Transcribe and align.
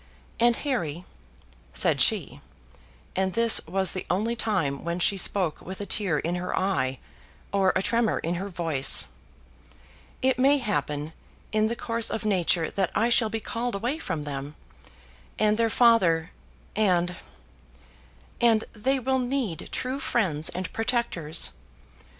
And, 0.39 0.55
Harry," 0.55 1.05
said 1.75 2.01
she 2.01 2.41
(and 3.15 3.33
this 3.33 3.61
was 3.67 3.91
the 3.91 4.07
only 4.09 4.35
time 4.35 4.83
when 4.83 4.97
she 4.99 5.15
spoke 5.15 5.61
with 5.61 5.79
a 5.79 5.85
tear 5.85 6.17
in 6.17 6.33
her 6.37 6.57
eye, 6.57 6.97
or 7.51 7.71
a 7.75 7.83
tremor 7.83 8.17
in 8.17 8.33
her 8.41 8.49
voice), 8.49 9.05
"it 10.23 10.39
may 10.39 10.57
happen 10.57 11.13
in 11.51 11.67
the 11.67 11.75
course 11.75 12.09
of 12.09 12.25
nature 12.25 12.71
that 12.71 12.89
I 12.95 13.09
shall 13.09 13.29
be 13.29 13.39
called 13.39 13.75
away 13.75 13.99
from 13.99 14.23
them: 14.23 14.55
and 15.37 15.59
their 15.59 15.69
father 15.69 16.31
and 16.75 17.15
and 18.41 18.63
they 18.73 18.97
will 18.99 19.19
need 19.19 19.69
true 19.71 19.99
friends 19.99 20.49
and 20.49 20.73
protectors. 20.73 21.51